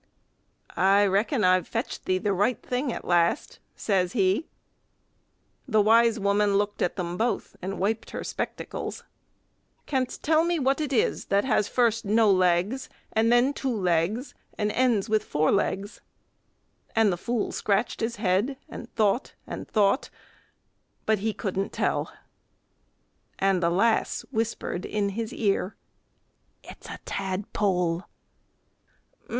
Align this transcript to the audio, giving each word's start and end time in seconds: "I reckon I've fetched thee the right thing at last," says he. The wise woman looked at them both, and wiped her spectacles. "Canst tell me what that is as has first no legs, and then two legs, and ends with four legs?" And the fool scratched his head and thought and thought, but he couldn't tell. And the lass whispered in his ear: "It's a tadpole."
"I 0.75 1.05
reckon 1.05 1.43
I've 1.43 1.67
fetched 1.67 2.05
thee 2.05 2.17
the 2.17 2.33
right 2.33 2.59
thing 2.59 2.91
at 2.91 3.05
last," 3.05 3.59
says 3.75 4.13
he. 4.13 4.47
The 5.67 5.79
wise 5.79 6.19
woman 6.19 6.55
looked 6.55 6.81
at 6.81 6.95
them 6.95 7.17
both, 7.17 7.55
and 7.61 7.77
wiped 7.77 8.09
her 8.09 8.23
spectacles. 8.23 9.03
"Canst 9.85 10.23
tell 10.23 10.43
me 10.43 10.57
what 10.57 10.77
that 10.77 10.91
is 10.91 11.27
as 11.29 11.45
has 11.45 11.67
first 11.67 12.03
no 12.03 12.31
legs, 12.31 12.89
and 13.13 13.31
then 13.31 13.53
two 13.53 13.69
legs, 13.71 14.33
and 14.57 14.71
ends 14.71 15.07
with 15.07 15.23
four 15.23 15.51
legs?" 15.51 16.01
And 16.95 17.13
the 17.13 17.15
fool 17.15 17.51
scratched 17.51 17.99
his 17.99 18.15
head 18.15 18.57
and 18.67 18.91
thought 18.95 19.35
and 19.45 19.67
thought, 19.67 20.09
but 21.05 21.19
he 21.19 21.31
couldn't 21.31 21.73
tell. 21.73 22.11
And 23.37 23.61
the 23.61 23.69
lass 23.69 24.21
whispered 24.31 24.83
in 24.83 25.09
his 25.09 25.31
ear: 25.31 25.75
"It's 26.63 26.89
a 26.89 26.97
tadpole." 27.05 28.05